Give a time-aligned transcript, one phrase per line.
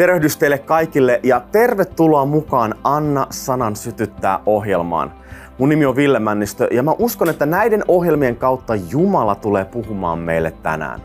[0.00, 5.12] Tervehdys teille kaikille ja tervetuloa mukaan Anna Sanan sytyttää ohjelmaan.
[5.58, 10.18] Mun nimi on Ville Männistö ja mä uskon, että näiden ohjelmien kautta Jumala tulee puhumaan
[10.18, 11.00] meille tänään.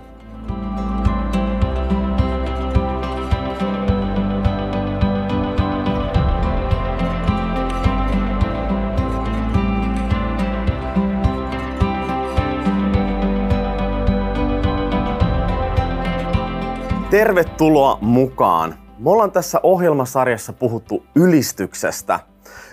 [17.09, 18.84] Tervetuloa mukaan.
[18.99, 22.19] Me ollaan tässä ohjelmasarjassa puhuttu ylistyksestä.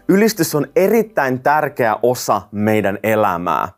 [0.09, 3.69] Ylistys on erittäin tärkeä osa meidän elämää.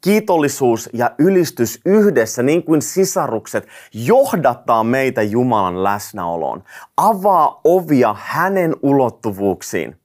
[0.00, 6.62] Kiitollisuus ja ylistys yhdessä, niin kuin sisarukset, johdattaa meitä Jumalan läsnäoloon,
[6.96, 9.96] avaa ovia hänen ulottuvuuksiin.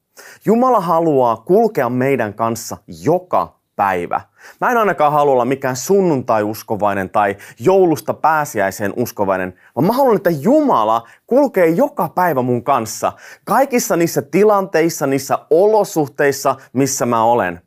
[0.46, 4.22] Jumala haluaa kulkea meidän kanssa joka päivä.
[4.62, 10.30] Mä en ainakaan halua olla mikään sunnuntai-uskovainen tai joulusta pääsiäiseen uskovainen, vaan mä haluan, että
[10.30, 13.12] Jumala kulkee joka päivä mun kanssa.
[13.46, 17.62] Kaikissa niissä tilanteissa, niissä olosuhteissa, missä mä olen.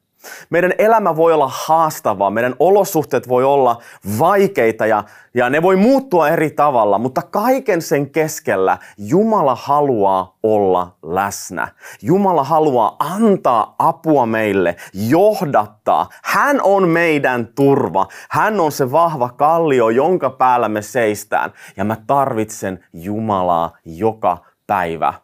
[0.51, 3.83] Meidän elämä voi olla haastavaa, meidän olosuhteet voi olla
[4.19, 10.97] vaikeita ja, ja ne voi muuttua eri tavalla, mutta kaiken sen keskellä Jumala haluaa olla
[11.03, 11.69] läsnä.
[12.03, 16.09] Jumala haluaa antaa apua meille, johdattaa.
[16.25, 18.07] Hän on meidän turva.
[18.31, 21.53] Hän on se vahva kallio, jonka päällä me seistään.
[21.77, 25.24] Ja mä tarvitsen Jumalaa joka päivä.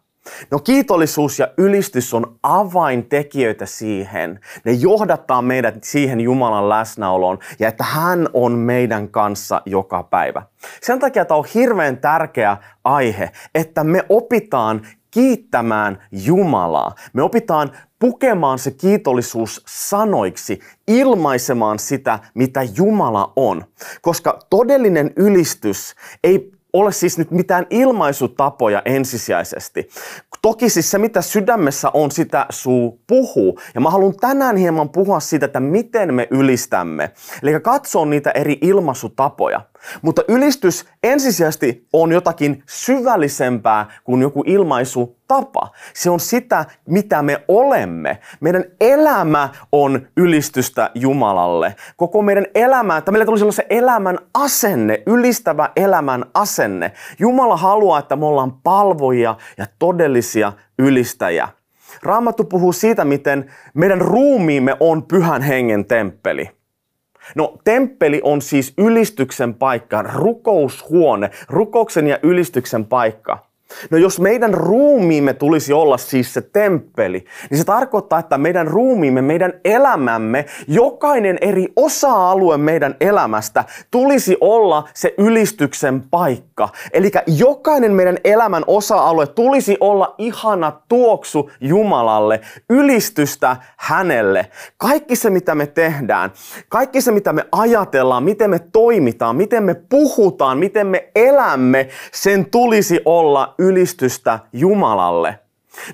[0.51, 4.41] No kiitollisuus ja ylistys on avaintekijöitä siihen.
[4.65, 10.43] Ne johdattaa meidät siihen Jumalan läsnäoloon ja että hän on meidän kanssa joka päivä.
[10.83, 16.95] Sen takia tämä on hirveän tärkeä aihe, että me opitaan kiittämään Jumalaa.
[17.13, 23.65] Me opitaan pukemaan se kiitollisuus sanoiksi, ilmaisemaan sitä, mitä Jumala on.
[24.03, 25.95] Koska todellinen ylistys
[26.25, 29.89] ei ole siis nyt mitään ilmaisutapoja ensisijaisesti.
[30.43, 33.59] Toki siis se, mitä sydämessä on, sitä suu puhuu.
[33.75, 37.11] Ja mä haluan tänään hieman puhua siitä, että miten me ylistämme.
[37.43, 39.61] Eli katsoa niitä eri ilmaisutapoja.
[40.03, 45.71] Mutta ylistys ensisijaisesti on jotakin syvällisempää kuin joku ilmaisu tapa.
[45.95, 48.19] Se on sitä, mitä me olemme.
[48.41, 51.75] Meidän elämä on ylistystä Jumalalle.
[51.97, 56.93] Koko meidän elämä, että meillä tulisi olla se elämän asenne, ylistävä elämän asenne.
[57.19, 61.49] Jumala haluaa, että me ollaan palvojia ja todellisia ylistäjiä.
[62.03, 66.60] Raamattu puhuu siitä, miten meidän ruumiimme on pyhän hengen temppeli.
[67.35, 73.50] No temppeli on siis ylistyksen paikka, rukoushuone, rukouksen ja ylistyksen paikka.
[73.91, 79.23] No jos meidän ruumiimme tulisi olla siis se temppeli, niin se tarkoittaa, että meidän ruumiimme,
[79.23, 86.69] meidän elämämme, jokainen eri osa-alue meidän elämästä tulisi olla se ylistyksen paikka.
[86.93, 94.47] Eli jokainen meidän elämän osa-alue tulisi olla ihana tuoksu Jumalalle, ylistystä hänelle.
[94.77, 96.33] Kaikki se, mitä me tehdään,
[96.69, 102.47] kaikki se, mitä me ajatellaan, miten me toimitaan, miten me puhutaan, miten me elämme, sen
[102.51, 105.39] tulisi olla ylistystä Jumalalle.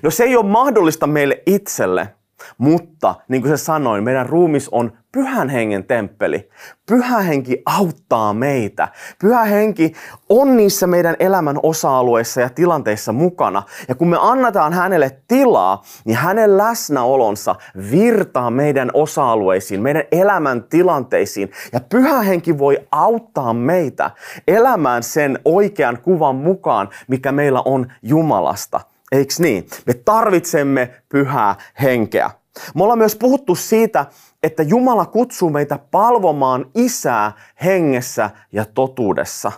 [0.01, 2.09] No se ei ole mahdollista meille itselle,
[2.57, 6.49] mutta niin kuin se sanoin, meidän ruumis on pyhän hengen temppeli.
[6.85, 8.87] Pyhä henki auttaa meitä.
[9.19, 9.93] Pyhä henki
[10.29, 13.63] on niissä meidän elämän osa-alueissa ja tilanteissa mukana.
[13.87, 17.55] Ja kun me annetaan hänelle tilaa, niin hänen läsnäolonsa
[17.91, 21.51] virtaa meidän osa-alueisiin, meidän elämän tilanteisiin.
[21.73, 24.11] Ja pyhä henki voi auttaa meitä
[24.47, 28.96] elämään sen oikean kuvan mukaan, mikä meillä on Jumalasta.
[29.11, 29.67] Eiks niin?
[29.85, 32.31] Me tarvitsemme pyhää henkeä.
[32.75, 34.05] Me ollaan myös puhuttu siitä,
[34.43, 37.31] että Jumala kutsuu meitä palvomaan isää
[37.63, 39.51] hengessä ja totuudessa.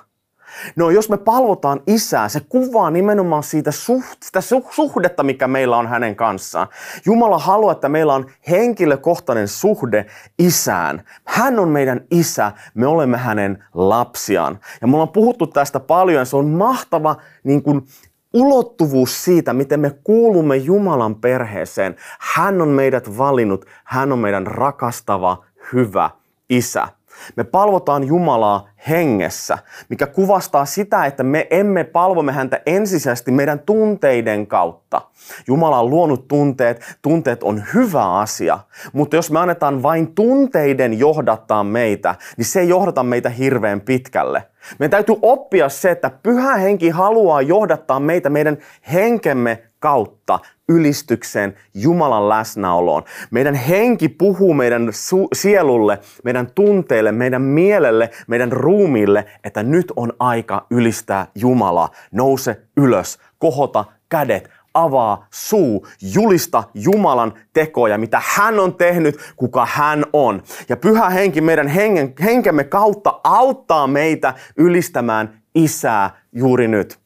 [0.76, 5.88] No jos me palvotaan isää, se kuvaa nimenomaan siitä suht, sitä suhdetta, mikä meillä on
[5.88, 6.68] hänen kanssaan.
[7.06, 10.06] Jumala haluaa, että meillä on henkilökohtainen suhde
[10.40, 11.04] isään.
[11.26, 14.60] Hän on meidän isä, me olemme hänen lapsiaan.
[14.82, 17.88] Ja me ollaan puhuttu tästä paljon, se on mahtava niin kuin,
[18.34, 21.96] ulottuvuus siitä, miten me kuulumme Jumalan perheeseen.
[22.20, 25.44] Hän on meidät valinnut, hän on meidän rakastava,
[25.74, 26.10] hyvä
[26.50, 26.88] isä.
[27.36, 29.58] Me palvotaan Jumalaa hengessä,
[29.90, 35.02] mikä kuvastaa sitä, että me emme palvomme häntä ensisijaisesti meidän tunteiden kautta.
[35.48, 38.60] Jumala on luonut tunteet, tunteet on hyvä asia,
[38.94, 44.44] mutta jos me annetaan vain tunteiden johdattaa meitä, niin se ei johdata meitä hirveän pitkälle.
[44.80, 48.58] Meidän täytyy oppia se, että pyhä henki haluaa johdattaa meitä meidän
[48.94, 50.40] henkemme kautta
[50.70, 53.04] ylistykseen, Jumalan läsnäoloon.
[53.32, 60.14] Meidän henki puhuu meidän su- sielulle, meidän tunteille, meidän mielelle, meidän ruumiille, että nyt on
[60.20, 61.90] aika ylistää Jumalaa.
[62.12, 70.06] Nouse ylös, kohota kädet, avaa suu, julista Jumalan tekoja, mitä hän on tehnyt, kuka hän
[70.14, 70.44] on.
[70.70, 77.00] Ja pyhä henki meidän hengen, henkemme kautta auttaa meitä ylistämään isää juuri nyt.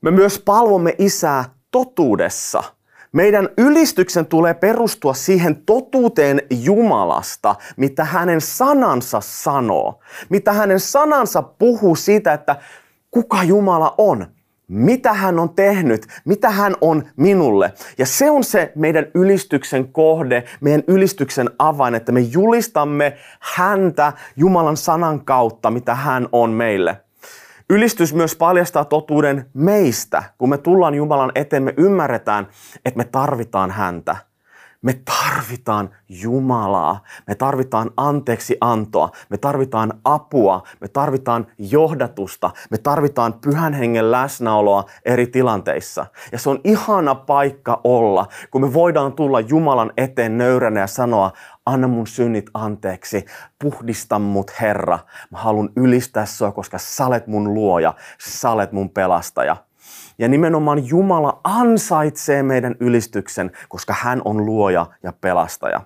[0.00, 2.62] Me myös palvomme isää totuudessa.
[3.12, 10.00] Meidän ylistyksen tulee perustua siihen totuuteen Jumalasta, mitä hänen sanansa sanoo.
[10.28, 12.56] Mitä hänen sanansa puhuu siitä, että
[13.10, 14.26] kuka Jumala on
[14.70, 17.72] mitä hän on tehnyt, mitä hän on minulle.
[17.98, 24.76] Ja se on se meidän ylistyksen kohde, meidän ylistyksen avain, että me julistamme häntä Jumalan
[24.76, 26.96] sanan kautta, mitä hän on meille.
[27.70, 30.22] Ylistys myös paljastaa totuuden meistä.
[30.38, 32.48] Kun me tullaan Jumalan eteen, me ymmärretään,
[32.84, 34.29] että me tarvitaan häntä.
[34.82, 43.32] Me tarvitaan Jumalaa, me tarvitaan anteeksi antoa, me tarvitaan apua, me tarvitaan johdatusta, me tarvitaan
[43.32, 46.06] pyhän hengen läsnäoloa eri tilanteissa.
[46.32, 51.32] Ja se on ihana paikka olla, kun me voidaan tulla Jumalan eteen nöyränä ja sanoa,
[51.66, 53.24] anna mun synnit anteeksi,
[53.58, 54.98] puhdista mut Herra.
[55.30, 59.56] Mä haluan ylistää sua, koska sä olet mun luoja, sä olet mun pelastaja.
[60.18, 65.80] Ja nimenomaan Jumala ansaitsee meidän ylistyksen, koska hän on luoja ja pelastaja.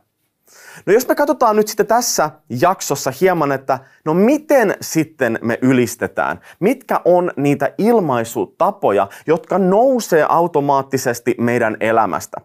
[0.87, 2.31] No jos me katsotaan nyt sitten tässä
[2.61, 6.41] jaksossa hieman, että no miten sitten me ylistetään?
[6.61, 12.41] Mitkä on niitä ilmaisutapoja, jotka nousee automaattisesti meidän elämästä?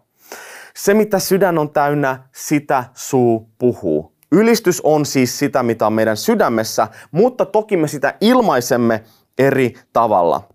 [0.74, 4.12] Se, mitä sydän on täynnä, sitä suu puhuu.
[4.32, 9.04] Ylistys on siis sitä, mitä on meidän sydämessä, mutta toki me sitä ilmaisemme
[9.38, 10.49] eri tavalla.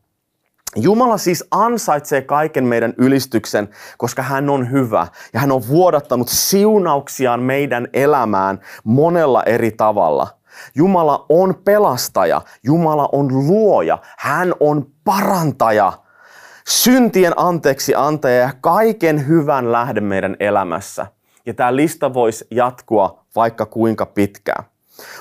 [0.75, 7.39] Jumala siis ansaitsee kaiken meidän ylistyksen, koska hän on hyvä ja hän on vuodattanut siunauksiaan
[7.39, 10.27] meidän elämään monella eri tavalla.
[10.75, 15.93] Jumala on pelastaja, Jumala on luoja, hän on parantaja,
[16.67, 21.07] syntien anteeksi antaja ja kaiken hyvän lähde meidän elämässä.
[21.45, 24.63] Ja tämä lista voisi jatkua vaikka kuinka pitkään.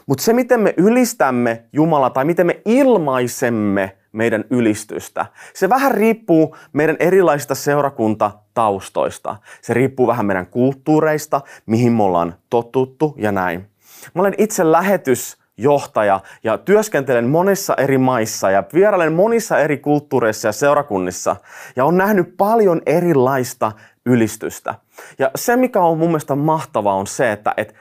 [0.06, 5.26] Mutta se, miten me ylistämme Jumala tai miten me ilmaisemme meidän ylistystä.
[5.54, 9.36] Se vähän riippuu meidän erilaisista seurakuntataustoista.
[9.62, 13.66] Se riippuu vähän meidän kulttuureista, mihin me ollaan totuttu ja näin.
[14.14, 20.52] Mä olen itse lähetysjohtaja ja työskentelen monissa eri maissa ja vierailen monissa eri kulttuureissa ja
[20.52, 21.36] seurakunnissa
[21.76, 23.72] ja on nähnyt paljon erilaista
[24.06, 24.74] ylistystä.
[25.18, 27.74] Ja se, mikä on mun mielestä mahtavaa, on se, että et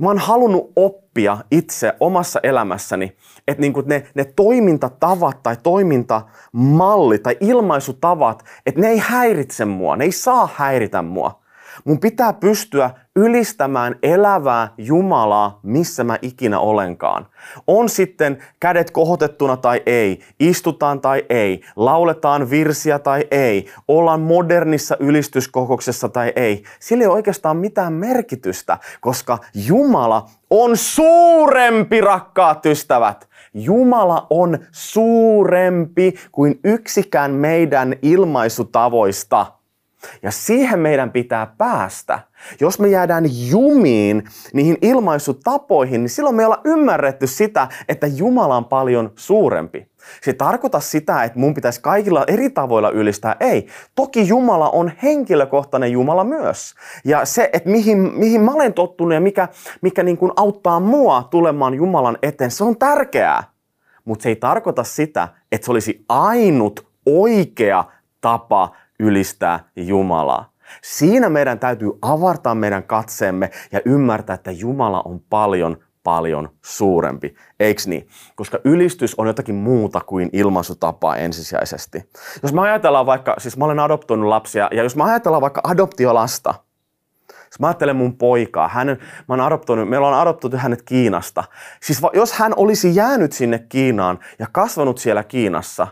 [0.00, 3.16] mä oon halunnut oppia itse omassa elämässäni,
[3.48, 10.04] että niin ne, ne toimintatavat tai toimintamallit tai ilmaisutavat, että ne ei häiritse mua, ne
[10.04, 11.45] ei saa häiritä mua.
[11.84, 17.26] Mun pitää pystyä ylistämään elävää Jumalaa, missä mä ikinä olenkaan.
[17.66, 24.96] On sitten kädet kohotettuna tai ei, istutaan tai ei, lauletaan virsiä tai ei, ollaan modernissa
[25.00, 26.62] ylistyskokouksessa tai ei.
[26.80, 33.28] Sillä ei ole oikeastaan mitään merkitystä, koska Jumala on suurempi, rakkaat ystävät.
[33.54, 39.46] Jumala on suurempi kuin yksikään meidän ilmaisutavoista–
[40.22, 42.18] ja siihen meidän pitää päästä.
[42.60, 48.56] Jos me jäädään jumiin niihin ilmaisutapoihin, niin silloin me ei olla ymmärretty sitä, että Jumala
[48.56, 49.88] on paljon suurempi.
[50.22, 53.36] Se ei tarkoita sitä, että mun pitäisi kaikilla eri tavoilla ylistää.
[53.40, 53.66] Ei.
[53.94, 56.74] Toki Jumala on henkilökohtainen Jumala myös.
[57.04, 59.48] Ja se, että mihin, mihin mä olen tottunut ja mikä,
[59.80, 63.44] mikä niin kuin auttaa mua tulemaan Jumalan eteen, se on tärkeää.
[64.04, 67.84] Mutta se ei tarkoita sitä, että se olisi ainut oikea
[68.20, 70.52] tapa ylistää Jumalaa.
[70.82, 77.34] Siinä meidän täytyy avartaa meidän katseemme ja ymmärtää, että Jumala on paljon, paljon suurempi.
[77.60, 78.08] Eiks niin?
[78.36, 82.10] Koska ylistys on jotakin muuta kuin ilmaisutapa ensisijaisesti.
[82.42, 86.54] Jos mä ajatellaan vaikka, siis mä olen adoptoinut lapsia, ja jos mä ajatellaan vaikka adoptiolasta,
[87.28, 91.44] jos mä ajattelen mun poikaa, hänen, mä oon adoptoinut, meillä on adoptoitu hänet Kiinasta.
[91.82, 95.86] Siis jos hän olisi jäänyt sinne Kiinaan ja kasvanut siellä Kiinassa,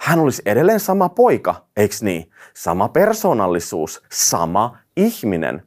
[0.00, 2.30] hän olisi edelleen sama poika, eikö niin?
[2.54, 5.62] Sama persoonallisuus, sama ihminen.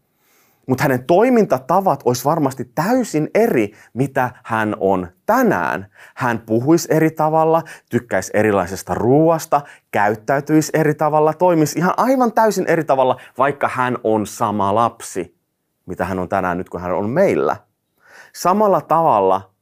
[0.68, 5.88] Mutta hänen toimintatavat olisi varmasti täysin eri, mitä hän on tänään.
[6.16, 9.62] Hän puhuisi eri tavalla, tykkäisi erilaisesta ruuasta,
[9.92, 15.38] käyttäytyisi eri tavalla, toimisi ihan aivan täysin eri tavalla, vaikka hän on sama lapsi,
[15.86, 17.58] mitä hän on tänään nyt, kun hän on meillä.
[18.36, 19.54] Samalla tavalla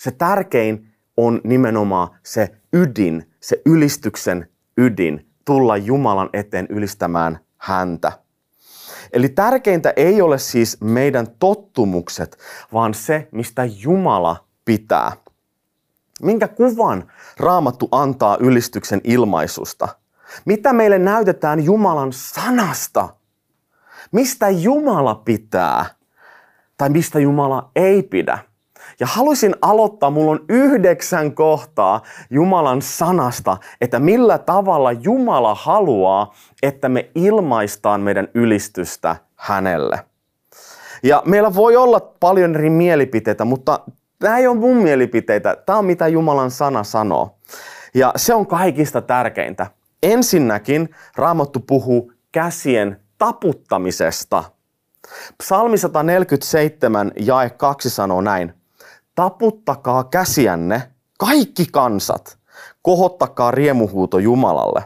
[0.00, 8.12] se tärkein on nimenomaan se ydin, se ylistyksen ydin, tulla Jumalan eteen ylistämään häntä.
[9.12, 12.38] Eli tärkeintä ei ole siis meidän tottumukset,
[12.72, 15.12] vaan se, mistä Jumala pitää.
[16.22, 19.88] Minkä kuvan Raamattu antaa ylistyksen ilmaisusta?
[20.44, 23.08] Mitä meille näytetään Jumalan sanasta?
[24.12, 25.86] Mistä Jumala pitää?
[26.76, 28.38] Tai mistä Jumala ei pidä?
[29.00, 36.88] Ja haluaisin aloittaa, mulla on yhdeksän kohtaa Jumalan sanasta, että millä tavalla Jumala haluaa, että
[36.88, 40.00] me ilmaistaan meidän ylistystä hänelle.
[41.02, 43.80] Ja meillä voi olla paljon eri mielipiteitä, mutta
[44.18, 47.38] tämä ei ole mun mielipiteitä, tämä on mitä Jumalan sana sanoo.
[47.94, 49.66] Ja se on kaikista tärkeintä.
[50.02, 54.44] Ensinnäkin Raamattu puhuu käsien taputtamisesta.
[55.38, 58.54] Psalmi 147 jae 2 sanoo näin
[59.14, 60.82] taputtakaa käsiänne,
[61.18, 62.38] kaikki kansat,
[62.82, 64.84] kohottakaa riemuhuuto Jumalalle.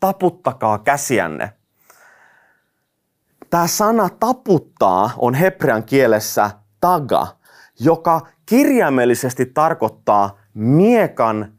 [0.00, 1.52] Taputtakaa käsiänne.
[3.50, 7.26] Tämä sana taputtaa on hebrean kielessä taga,
[7.80, 11.52] joka kirjaimellisesti tarkoittaa miekan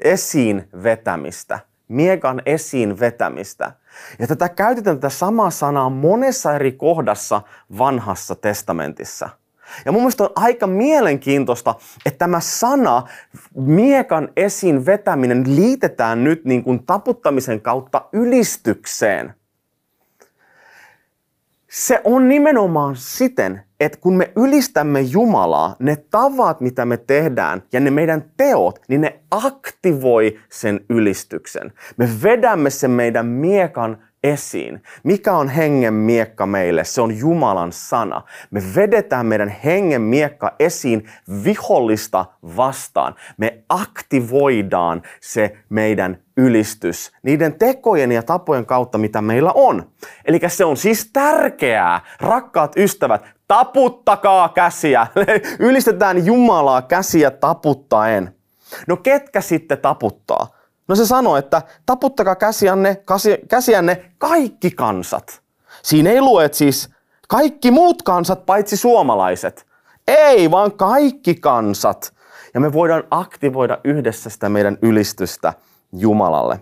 [0.00, 1.58] esiin vetämistä.
[1.88, 3.72] Miekan esiin vetämistä.
[4.18, 7.42] Ja tätä käytetään tätä samaa sanaa monessa eri kohdassa
[7.78, 9.28] vanhassa testamentissa–
[9.84, 11.74] ja mun mielestä on aika mielenkiintoista,
[12.06, 13.02] että tämä sana,
[13.56, 19.34] miekan esiin vetäminen, liitetään nyt niin kuin taputtamisen kautta ylistykseen.
[21.70, 27.80] Se on nimenomaan siten, että kun me ylistämme Jumalaa, ne tavat, mitä me tehdään ja
[27.80, 31.72] ne meidän teot, niin ne aktivoi sen ylistyksen.
[31.96, 34.82] Me vedämme sen meidän miekan esiin.
[35.02, 36.84] Mikä on hengen miekka meille?
[36.84, 38.22] Se on Jumalan sana.
[38.50, 41.10] Me vedetään meidän hengen miekka esiin
[41.44, 42.24] vihollista
[42.56, 43.14] vastaan.
[43.36, 49.90] Me aktivoidaan se meidän ylistys niiden tekojen ja tapojen kautta, mitä meillä on.
[50.24, 55.06] Eli se on siis tärkeää, rakkaat ystävät, taputtakaa käsiä.
[55.58, 58.34] Ylistetään Jumalaa käsiä taputtaen.
[58.86, 60.63] No ketkä sitten taputtaa?
[60.88, 63.02] No se sanoi, että taputtakaa käsiänne,
[63.48, 65.42] käsiänne kaikki kansat.
[65.82, 66.90] Siinä ei lue, siis
[67.28, 69.66] kaikki muut kansat paitsi suomalaiset.
[70.08, 72.14] Ei, vaan kaikki kansat.
[72.54, 75.52] Ja me voidaan aktivoida yhdessä sitä meidän ylistystä
[75.92, 76.60] Jumalalle.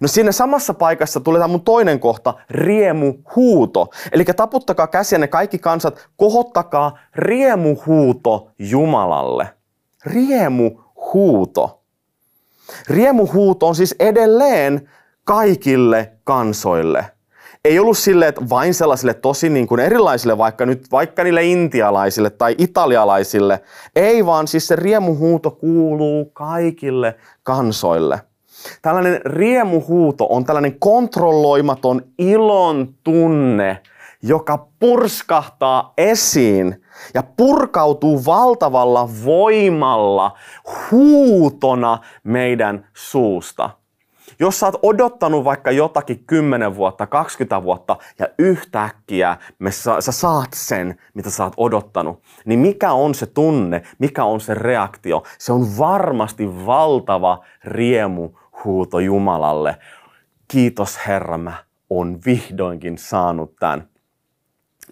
[0.00, 3.88] No siinä samassa paikassa tulee tämä mun toinen kohta, riemuhuuto.
[4.12, 9.48] Eli taputtakaa käsiänne kaikki kansat, kohottakaa riemuhuuto Jumalalle.
[10.04, 11.79] Riemuhuuto.
[12.88, 14.88] Riemuhuuto on siis edelleen
[15.24, 17.04] kaikille kansoille.
[17.64, 22.30] Ei ollut sille, että vain sellaisille tosi niin kuin erilaisille, vaikka nyt vaikka niille intialaisille
[22.30, 23.60] tai italialaisille.
[23.96, 28.20] Ei vaan siis se riemuhuuto kuuluu kaikille kansoille.
[28.82, 33.78] Tällainen riemuhuuto on tällainen kontrolloimaton ilon tunne,
[34.22, 36.82] joka purskahtaa esiin
[37.14, 40.38] ja purkautuu valtavalla voimalla
[40.90, 43.70] huutona meidän suusta.
[44.40, 50.12] Jos sä oot odottanut vaikka jotakin 10 vuotta, 20 vuotta ja yhtäkkiä me sa- sä
[50.12, 55.22] saat sen, mitä sä oot odottanut, niin mikä on se tunne, mikä on se reaktio?
[55.38, 58.30] Se on varmasti valtava riemu
[58.64, 59.76] huuto Jumalalle.
[60.48, 61.52] Kiitos Herra, mä
[61.90, 63.88] on vihdoinkin saanut tämän.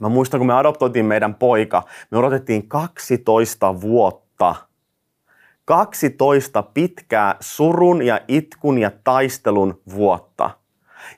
[0.00, 4.54] Mä muistan, kun me adoptoitiin meidän poika, me odotettiin 12 vuotta.
[5.64, 10.50] 12 pitkää surun ja itkun ja taistelun vuotta.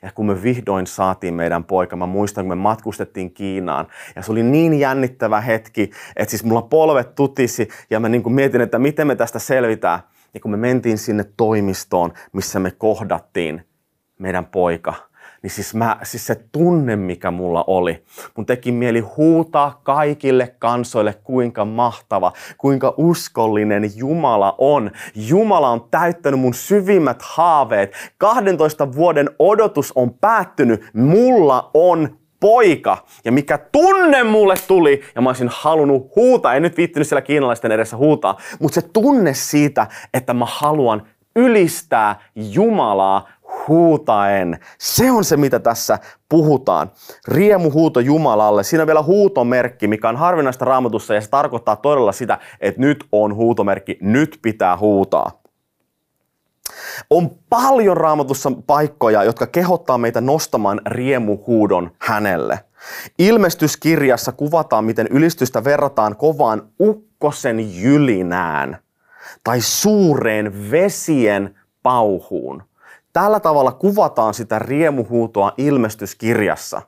[0.01, 3.87] Ja kun me vihdoin saatiin meidän poika, mä muistan, kun me matkustettiin Kiinaan.
[4.15, 8.33] Ja se oli niin jännittävä hetki, että siis mulla polvet tutisi ja mä niin kuin
[8.33, 9.99] mietin, että miten me tästä selvitään.
[10.33, 13.65] Ja kun me mentiin sinne toimistoon, missä me kohdattiin
[14.19, 14.93] meidän poika–
[15.43, 18.03] niin siis, mä, siis se tunne, mikä mulla oli,
[18.37, 24.91] mun teki mieli huutaa kaikille kansoille, kuinka mahtava, kuinka uskollinen Jumala on.
[25.15, 27.93] Jumala on täyttänyt mun syvimmät haaveet.
[28.17, 30.81] 12 vuoden odotus on päättynyt.
[30.93, 32.97] Mulla on poika.
[33.25, 37.71] Ja mikä tunne mulle tuli, ja mä olisin halunnut huutaa, en nyt viittinyt siellä kiinalaisten
[37.71, 43.29] edessä huutaa, mutta se tunne siitä, että mä haluan ylistää Jumalaa
[43.67, 44.59] huutaen.
[44.79, 46.91] Se on se, mitä tässä puhutaan.
[47.27, 48.63] Riemuhuuto Jumalalle.
[48.63, 53.05] Siinä on vielä huutomerkki, mikä on harvinaista raamatussa ja se tarkoittaa todella sitä, että nyt
[53.11, 55.41] on huutomerkki, nyt pitää huutaa.
[57.09, 62.59] On paljon raamatussa paikkoja, jotka kehottaa meitä nostamaan riemuhuudon hänelle.
[63.19, 68.77] Ilmestyskirjassa kuvataan, miten ylistystä verrataan kovaan ukkosen jylinään–
[69.43, 72.63] tai suureen vesien pauhuun.
[73.13, 76.81] Tällä tavalla kuvataan sitä riemuhuutoa ilmestyskirjassa.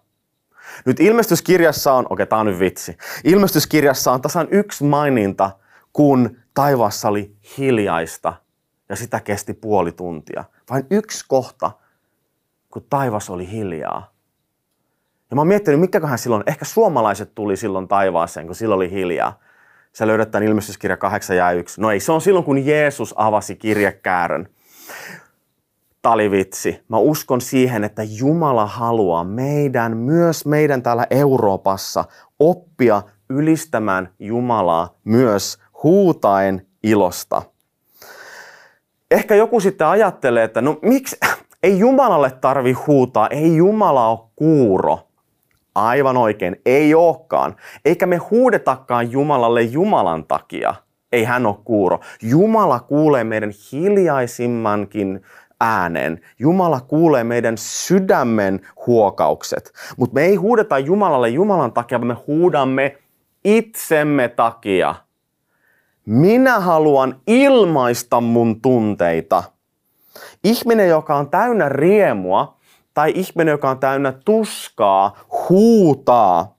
[0.85, 2.97] Nyt ilmestyskirjassa on, okei, okay, tämä on nyt vitsi.
[3.23, 5.51] Ilmestyskirjassa on tasan yksi maininta,
[5.93, 8.33] kun taivaassa oli hiljaista
[8.89, 10.43] ja sitä kesti puoli tuntia.
[10.69, 11.71] Vain yksi kohta,
[12.69, 14.13] kun taivas oli hiljaa.
[15.29, 19.39] Ja mä oon miettinyt, mikäköhän silloin, ehkä suomalaiset tuli silloin taivaaseen, kun silloin oli hiljaa.
[19.93, 21.81] Se löydät tämän ilmestyskirja 8 ja 1.
[21.81, 24.49] No ei, se on silloin, kun Jeesus avasi kirjekäärön.
[26.03, 26.83] Talivitsi.
[26.88, 32.05] Mä uskon siihen, että Jumala haluaa meidän, myös meidän täällä Euroopassa,
[32.39, 37.41] oppia ylistämään Jumalaa myös huutaen ilosta.
[39.12, 41.17] Ehkä joku sitten ajattelee, että no miksi,
[41.63, 45.00] ei Jumalalle tarvi huutaa, ei Jumala ole kuuro.
[45.75, 47.55] Aivan oikein, ei olekaan.
[47.86, 50.75] Eikä me huudetakaan Jumalalle Jumalan takia.
[51.12, 52.00] Ei hän ole kuuro.
[52.22, 55.22] Jumala kuulee meidän hiljaisimmankin
[55.63, 56.22] äänen.
[56.39, 59.74] Jumala kuulee meidän sydämen huokaukset.
[59.98, 62.98] Mutta me ei huudeta Jumalalle Jumalan takia, vaan me huudamme
[63.46, 64.96] itsemme takia.
[66.05, 69.43] Minä haluan ilmaista mun tunteita.
[70.43, 72.58] Ihminen, joka on täynnä riemua,
[72.93, 75.17] tai ihminen, joka on täynnä tuskaa,
[75.50, 76.55] huutaa.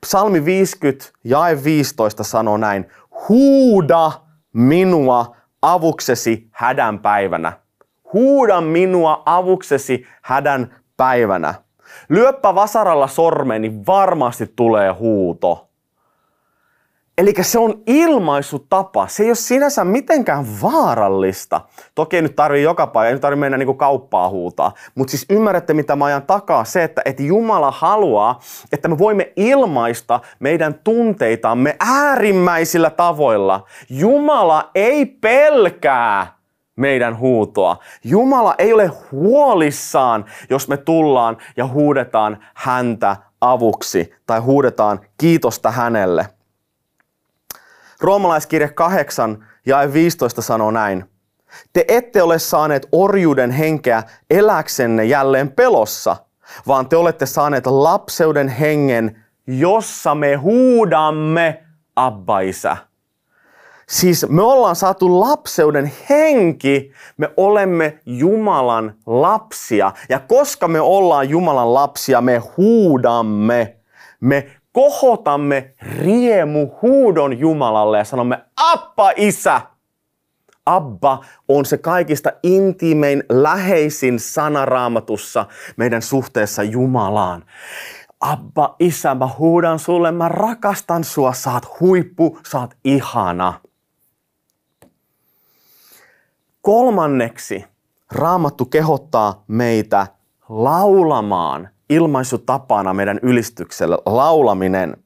[0.00, 2.86] Psalmi 50, jae 15 sanoo näin.
[3.28, 4.12] Huuda
[4.52, 7.65] minua avuksesi hädän päivänä.
[8.12, 11.54] Huuda minua avuksesi hädän päivänä.
[12.08, 15.66] Lyöppä vasaralla sormeen, niin varmasti tulee huuto.
[17.18, 19.06] Eli se on ilmaisutapa.
[19.08, 21.60] Se ei ole sinänsä mitenkään vaarallista.
[21.94, 24.72] Toki ei nyt tarvii joka paikka, ei nyt tarvii mennä niin kauppaa huutaa.
[24.94, 26.64] Mutta siis ymmärrätte, mitä mä ajan takaa.
[26.64, 28.40] Se, että, että Jumala haluaa,
[28.72, 33.64] että me voimme ilmaista meidän tunteitamme äärimmäisillä tavoilla.
[33.90, 36.35] Jumala ei pelkää
[36.76, 37.76] meidän huutoa.
[38.04, 46.28] Jumala ei ole huolissaan, jos me tullaan ja huudetaan häntä avuksi tai huudetaan kiitosta hänelle.
[48.00, 51.04] Roomalaiskirja 8 ja 15 sanoo näin.
[51.72, 56.16] Te ette ole saaneet orjuuden henkeä eläksenne jälleen pelossa,
[56.66, 61.64] vaan te olette saaneet lapseuden hengen, jossa me huudamme
[61.96, 62.76] Abba Isä.
[63.88, 69.92] Siis me ollaan saatu lapseuden henki, me olemme Jumalan lapsia.
[70.08, 73.76] Ja koska me ollaan Jumalan lapsia, me huudamme,
[74.20, 79.60] me kohotamme riemu huudon Jumalalle ja sanomme, Appa isä!
[80.66, 85.46] Abba on se kaikista intiimein, läheisin sana raamatussa
[85.76, 87.44] meidän suhteessa Jumalaan.
[88.20, 93.54] Abba, isä, mä huudan sulle, mä rakastan sua, oot huippu, oot ihana.
[96.66, 97.64] Kolmanneksi,
[98.12, 100.06] Raamattu kehottaa meitä
[100.48, 104.96] laulamaan ilmaisutapana meidän ylistykselle, laulaminen.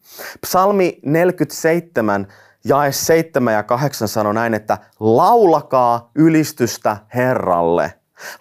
[0.41, 2.27] Psalmi 47,
[2.65, 7.93] jae 7 ja 8 sanoo näin, että laulakaa ylistystä Herralle.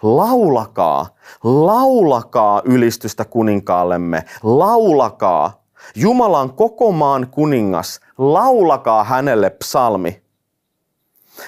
[0.02, 1.06] Laulakaa,
[1.44, 5.62] laulakaa ylistystä kuninkaallemme, laulakaa.
[5.94, 10.22] Jumala on koko maan kuningas, laulakaa hänelle psalmi.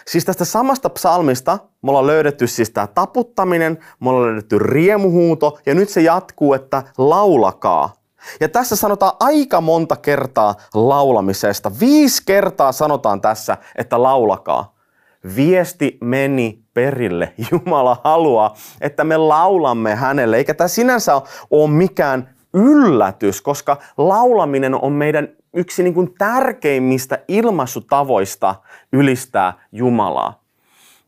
[0.07, 5.74] Siis tästä samasta psalmista me ollaan löydetty siis tämä taputtaminen, me ollaan löydetty riemuhuuto ja
[5.74, 7.92] nyt se jatkuu, että laulakaa.
[8.40, 11.72] Ja tässä sanotaan aika monta kertaa laulamisesta.
[11.81, 14.74] Viisi kertaa sanotaan tässä, että laulakaa.
[15.37, 17.33] Viesti meni perille.
[17.50, 20.37] Jumala haluaa, että me laulamme hänelle.
[20.37, 28.54] Eikä tämä sinänsä ole mikään yllätys, koska laulaminen on meidän yksi niin kuin tärkeimmistä ilmaisutavoista
[28.92, 30.42] ylistää Jumalaa.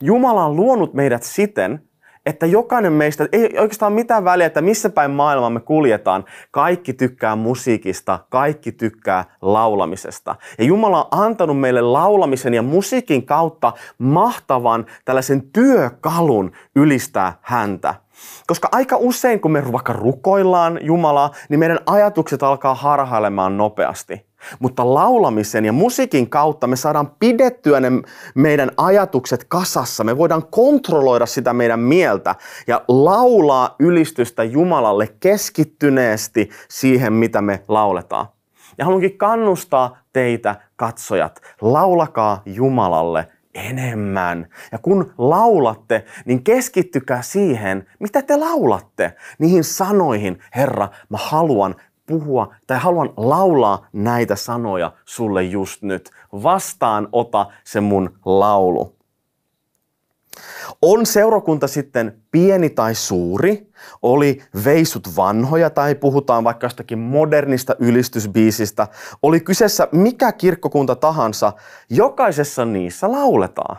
[0.02, 1.82] Jumala on luonut meidät siten,
[2.26, 7.36] että jokainen meistä, ei oikeastaan mitään väliä, että missä päin maailmaa me kuljetaan, kaikki tykkää
[7.36, 10.36] musiikista, kaikki tykkää laulamisesta.
[10.58, 17.94] Ja Jumala on antanut meille laulamisen ja musiikin kautta mahtavan tällaisen työkalun ylistää häntä.
[18.46, 24.26] Koska aika usein, kun me vaikka rukoillaan Jumalaa, niin meidän ajatukset alkaa harhailemaan nopeasti.
[24.58, 27.90] Mutta laulamisen ja musiikin kautta me saadaan pidettyä ne
[28.34, 30.04] meidän ajatukset kasassa.
[30.04, 32.34] Me voidaan kontrolloida sitä meidän mieltä
[32.66, 38.26] ja laulaa ylistystä Jumalalle keskittyneesti siihen, mitä me lauletaan.
[38.78, 44.48] Ja haluankin kannustaa teitä, katsojat, laulakaa Jumalalle enemmän.
[44.72, 49.14] Ja kun laulatte, niin keskittykää siihen, mitä te laulatte.
[49.38, 51.74] Niihin sanoihin, Herra, mä haluan
[52.06, 56.10] puhua tai haluan laulaa näitä sanoja sulle just nyt.
[56.32, 58.94] Vastaan ota se mun laulu.
[60.82, 68.88] On seurakunta sitten pieni tai suuri, oli veisut vanhoja tai puhutaan vaikka jostakin modernista ylistysbiisistä,
[69.22, 71.52] oli kyseessä mikä kirkkokunta tahansa,
[71.90, 73.76] jokaisessa niissä lauletaan.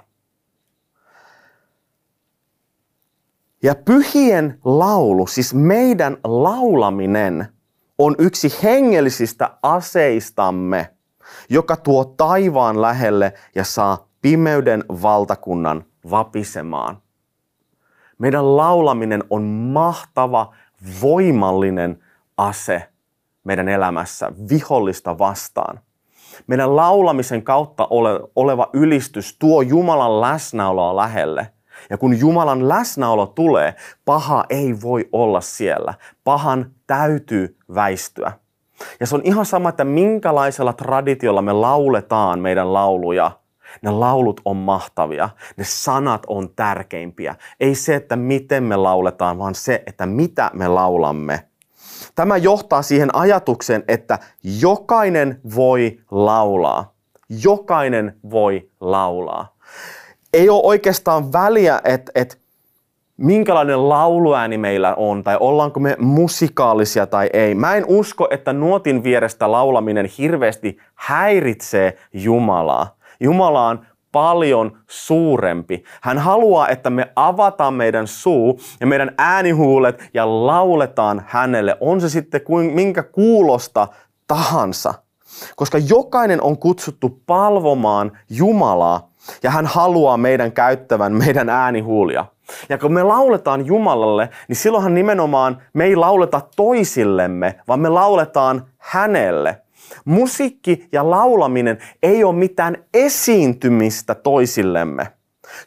[3.64, 7.55] Ja pyhien laulu, siis meidän laulaminen,
[7.98, 10.90] on yksi hengellisistä aseistamme,
[11.50, 16.98] joka tuo taivaan lähelle ja saa pimeyden valtakunnan vapisemaan.
[18.18, 20.54] Meidän laulaminen on mahtava,
[21.02, 22.04] voimallinen
[22.38, 22.90] ase
[23.44, 25.80] meidän elämässä vihollista vastaan.
[26.48, 31.52] Meidän laulamisen kautta ole, oleva ylistys tuo Jumalan läsnäoloa lähelle.
[31.89, 35.93] Ja kun Jumalan läsnäolo tulee, paha ei voi olla siellä.
[36.24, 38.32] Pahan täytyy väistyä.
[39.00, 43.32] Ja se on ihan sama, että minkälaisella traditiolla me lauletaan meidän lauluja–
[43.82, 47.36] ne laulut on mahtavia, ne sanat on tärkeimpiä.
[47.60, 51.43] Ei se, että miten me lauletaan, vaan se, että mitä me laulamme.
[52.15, 54.19] Tämä johtaa siihen ajatukseen, että
[54.62, 56.93] jokainen voi laulaa.
[57.43, 59.56] Jokainen voi laulaa.
[60.36, 62.36] Ei ole oikeastaan väliä, että, että
[63.17, 67.56] minkälainen lauluääni meillä on tai ollaanko me musikaalisia tai ei.
[67.56, 72.95] Mä en usko, että nuotin vierestä laulaminen hirveästi häiritsee Jumalaa.
[73.19, 75.84] Jumala on paljon suurempi.
[76.02, 81.78] Hän haluaa, että me avataan meidän suu ja meidän äänihuulet ja lauletaan hänelle.
[81.80, 83.88] On se sitten kuin, minkä kuulosta
[84.28, 84.93] tahansa.
[85.56, 89.10] Koska jokainen on kutsuttu palvomaan Jumalaa
[89.44, 92.26] ja hän haluaa meidän käyttävän meidän äänihuulia.
[92.70, 98.66] Ja kun me lauletaan Jumalalle, niin silloinhan nimenomaan me ei lauleta toisillemme, vaan me lauletaan
[98.78, 99.62] hänelle.
[100.06, 105.08] Musiikki ja laulaminen ei ole mitään esiintymistä toisillemme.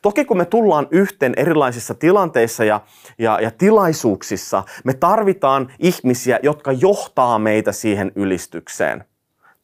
[0.02, 2.80] Toki kun me tullaan yhteen erilaisissa tilanteissa ja,
[3.18, 9.04] ja, ja tilaisuuksissa, me tarvitaan ihmisiä, jotka johtaa meitä siihen ylistykseen.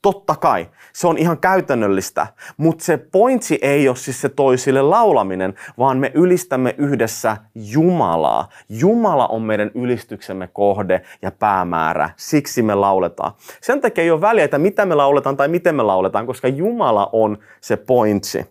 [0.04, 5.54] Totta kai, se on ihan käytännöllistä, mutta se pointsi ei ole siis se toisille laulaminen,
[5.78, 8.48] vaan me ylistämme yhdessä Jumalaa.
[8.68, 13.32] Jumala on meidän ylistyksemme kohde ja päämäärä, siksi me lauletaan.
[13.60, 17.10] Sen takia ei ole väliä, että mitä me lauletaan tai miten me lauletaan, koska Jumala
[17.12, 18.46] on se pointsi.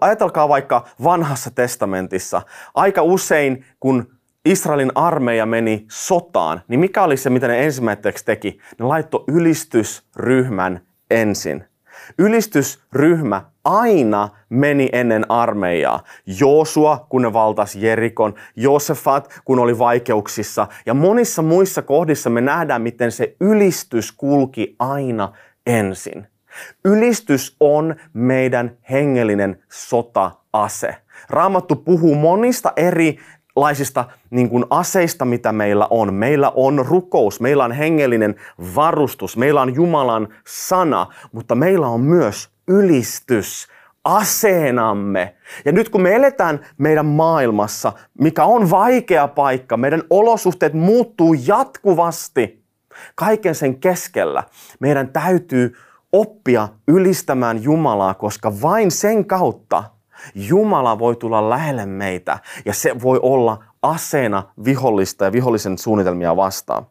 [0.00, 2.42] Ajatelkaa vaikka vanhassa testamentissa.
[2.74, 4.15] Aika usein, kun
[4.46, 8.58] Israelin armeija meni sotaan, niin mikä oli se, mitä ne ensimmäiseksi teki?
[8.78, 10.80] Ne laittoi ylistysryhmän
[11.10, 11.64] ensin.
[12.18, 16.02] Ylistysryhmä aina meni ennen armeijaa.
[16.40, 20.66] Joosua, kun ne valtas Jerikon, Josefat, kun oli vaikeuksissa.
[20.86, 25.32] Ja monissa muissa kohdissa me nähdään, miten se ylistys kulki aina
[25.66, 26.26] ensin.
[26.84, 30.96] Ylistys on meidän hengellinen sota-ase.
[31.30, 33.18] Raamattu puhuu monista eri
[33.56, 36.14] laisista niin kuin aseista, mitä meillä on.
[36.14, 38.34] Meillä on rukous, meillä on hengellinen
[38.74, 43.68] varustus, meillä on Jumalan sana, mutta meillä on myös ylistys
[44.04, 45.34] aseenamme.
[45.64, 52.64] Ja nyt kun me eletään meidän maailmassa, mikä on vaikea paikka, meidän olosuhteet muuttuu jatkuvasti
[53.14, 54.42] kaiken sen keskellä,
[54.80, 55.76] meidän täytyy
[56.12, 59.84] oppia ylistämään Jumalaa, koska vain sen kautta–
[60.34, 66.86] Jumala voi tulla lähelle meitä ja se voi olla aseena vihollista ja vihollisen suunnitelmia vastaan.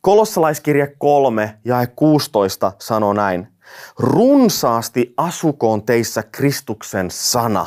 [0.00, 3.48] Kolossalaiskirja 3 ja 16 sanoo näin.
[3.98, 7.66] Runsaasti asukoon teissä Kristuksen sana.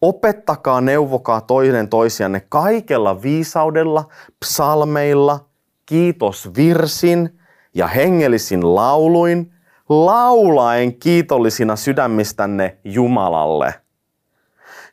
[0.00, 4.08] Opettakaa, neuvokaa toinen toisianne kaikella viisaudella,
[4.40, 5.46] psalmeilla,
[5.86, 7.40] kiitosvirsin
[7.74, 9.50] ja hengellisin lauluin–
[9.88, 13.74] laulaen kiitollisina sydämistänne Jumalalle.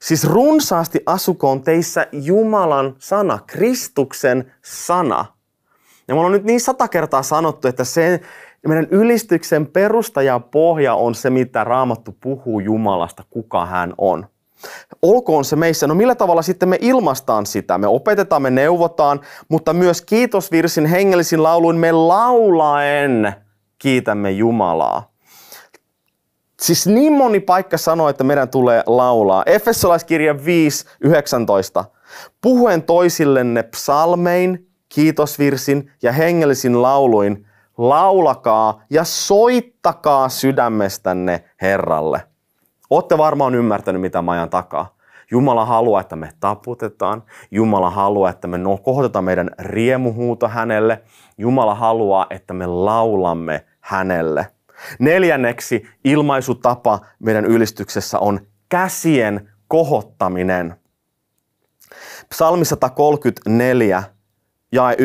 [0.01, 5.25] Siis runsaasti asukoon teissä Jumalan sana, Kristuksen sana.
[6.07, 8.21] Ja mulla on nyt niin sata kertaa sanottu, että se
[8.67, 14.27] meidän ylistyksen perusta ja pohja on se, mitä Raamattu puhuu Jumalasta, kuka hän on.
[15.01, 15.87] Olkoon se meissä.
[15.87, 17.77] No millä tavalla sitten me ilmastaan sitä?
[17.77, 23.35] Me opetetaan, me neuvotaan, mutta myös kiitosvirsin hengellisin lauluin me laulaen
[23.81, 25.11] kiitämme Jumalaa.
[26.61, 29.43] Siis niin moni paikka sanoo, että meidän tulee laulaa.
[29.45, 31.85] Efesolaiskirja 5, 19.
[32.41, 42.21] Puhuen toisillenne psalmein, kiitosvirsin ja hengellisin lauluin, laulakaa ja soittakaa sydämestänne Herralle.
[42.89, 44.95] Olette varmaan ymmärtänyt, mitä mä takaa.
[45.31, 47.23] Jumala haluaa, että me taputetaan.
[47.51, 51.01] Jumala haluaa, että me kohdataan meidän riemuhuuto hänelle.
[51.37, 54.47] Jumala haluaa, että me laulamme hänelle.
[54.99, 58.39] Neljänneksi ilmaisutapa meidän ylistyksessä on
[58.69, 60.75] käsien kohottaminen.
[62.29, 64.03] Psalmi 134
[64.71, 64.97] jae 1-2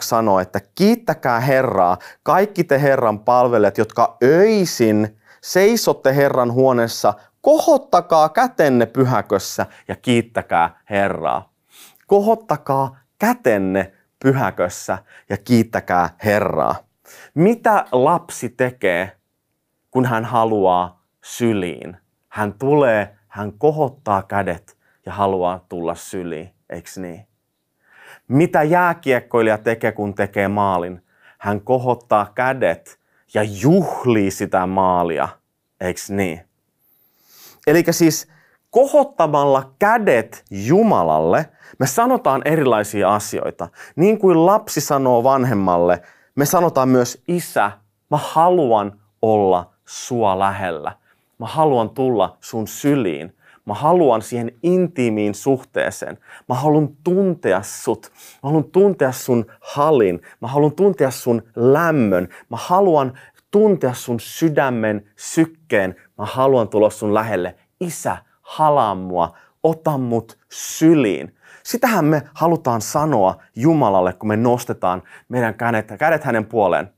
[0.00, 8.86] sanoo, että kiittäkää Herraa, kaikki te Herran palvelijat, jotka öisin seisotte Herran huoneessa, kohottakaa kätenne
[8.86, 11.52] pyhäkössä ja kiittäkää Herraa.
[12.06, 13.92] Kohottakaa kätenne
[14.22, 16.89] pyhäkössä ja kiittäkää Herraa.
[17.34, 19.12] Mitä lapsi tekee,
[19.90, 21.96] kun hän haluaa syliin?
[22.28, 27.26] Hän tulee, hän kohottaa kädet ja haluaa tulla syliin, eikö niin?
[28.28, 31.04] Mitä jääkiekkoilija tekee, kun tekee maalin?
[31.38, 33.00] Hän kohottaa kädet
[33.34, 35.28] ja juhlii sitä maalia,
[35.80, 36.40] eikö niin?
[37.66, 38.28] Eli siis
[38.70, 41.46] kohottamalla kädet Jumalalle
[41.78, 43.68] me sanotaan erilaisia asioita.
[43.96, 46.02] Niin kuin lapsi sanoo vanhemmalle,
[46.40, 47.72] me sanotaan myös isä,
[48.10, 50.92] mä haluan olla sua lähellä.
[51.38, 53.34] Mä haluan tulla sun syliin.
[53.64, 56.18] Mä haluan siihen intiimiin suhteeseen.
[56.48, 58.12] Mä haluan tuntea sut.
[58.42, 60.22] Mä haluan tuntea sun halin.
[60.40, 62.28] Mä haluan tuntea sun lämmön.
[62.48, 63.18] Mä haluan
[63.50, 65.96] tuntea sun sydämen sykkeen.
[66.18, 67.54] Mä haluan tulla sun lähelle.
[67.80, 69.36] Isä, halaa mua.
[69.62, 71.34] Ota mut syliin.
[71.62, 76.90] Sitähän me halutaan sanoa Jumalalle, kun me nostetaan meidän kädet, kädet hänen puoleen.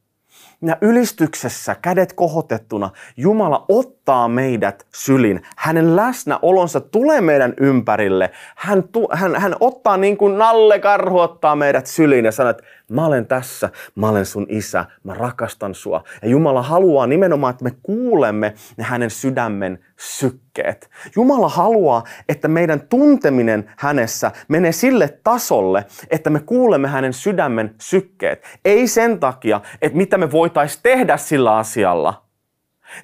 [0.63, 5.43] Ja ylistyksessä, kädet kohotettuna, Jumala ottaa meidät sylin.
[5.57, 8.31] Hänen läsnäolonsa tulee meidän ympärille.
[8.57, 12.63] Hän, tu, hän, hän ottaa niin kuin Nalle Karhu ottaa meidät syliin ja sanoo, että
[12.93, 16.05] mä olen tässä, mä olen sun isä, mä rakastan sua.
[16.23, 20.91] Ja Jumala haluaa nimenomaan, että me kuulemme ne hänen sydämen sykkeet.
[21.17, 28.43] Jumala haluaa, että meidän tunteminen hänessä menee sille tasolle, että me kuulemme hänen sydämen sykkeet.
[28.65, 32.23] Ei sen takia, että mitä me voitaisiin tehdä sillä asialla,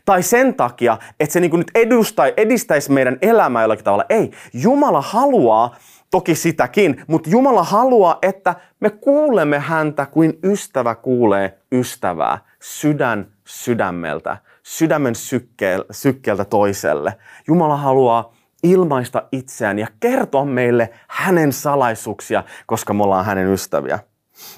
[0.05, 4.05] tai sen takia, että se niin nyt edustai, edistäisi meidän elämää jollakin tavalla.
[4.09, 5.77] Ei, Jumala haluaa,
[6.11, 14.37] toki sitäkin, mutta Jumala haluaa, että me kuulemme häntä kuin ystävä kuulee ystävää, sydän sydämeltä,
[14.63, 15.15] sydämen
[15.91, 17.19] sykkeeltä toiselle.
[17.49, 23.99] Jumala haluaa ilmaista itseään ja kertoa meille hänen salaisuuksia, koska me ollaan hänen ystäviä.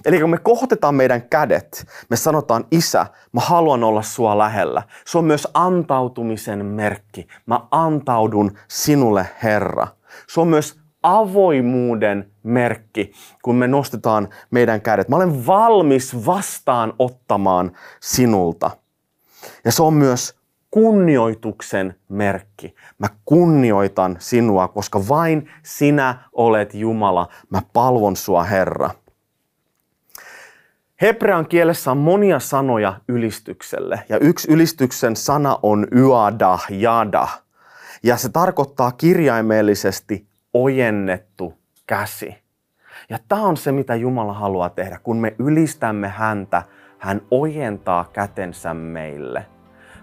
[0.04, 4.82] Eli kun me kohotetaan meidän kädet, me sanotaan, Isä, mä haluan olla sua lähellä.
[5.06, 7.28] Se on myös antautumisen merkki.
[7.46, 9.86] Mä antaudun sinulle, Herra.
[10.28, 15.08] Se on myös avoimuuden merkki, kun me nostetaan meidän kädet.
[15.08, 18.70] Mä olen valmis vastaan ottamaan sinulta.
[19.64, 22.74] Ja se on myös kunnioituksen merkki.
[22.98, 27.28] Mä kunnioitan sinua, koska vain sinä olet Jumala.
[27.50, 28.90] Mä palvon sua, Herra.
[31.00, 34.02] Hebrean kielessä on monia sanoja ylistykselle.
[34.08, 37.28] Ja yksi ylistyksen sana on yada, jada.
[38.02, 41.54] Ja se tarkoittaa kirjaimellisesti ojennettu
[41.86, 42.34] käsi.
[43.08, 44.98] Ja tämä on se, mitä Jumala haluaa tehdä.
[45.02, 46.62] Kun me ylistämme häntä,
[46.98, 49.46] hän ojentaa kätensä meille.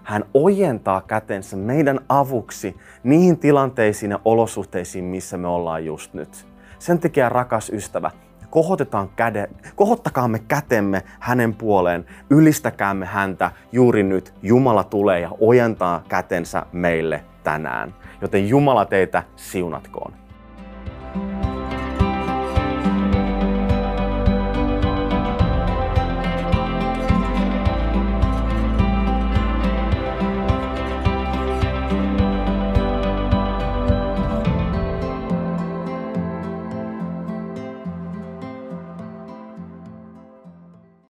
[0.02, 6.46] Hän ojentaa kätensä meidän avuksi niihin tilanteisiin ja olosuhteisiin, missä me ollaan just nyt.
[6.78, 8.10] Sen takia, rakas ystävä,
[8.50, 14.34] kohotetaan käde, kohottakaamme kätemme hänen puoleen, ylistäkäämme häntä juuri nyt.
[14.42, 17.94] Jumala tulee ja ojentaa kätensä meille tänään.
[18.20, 20.27] Joten Jumala teitä siunatkoon.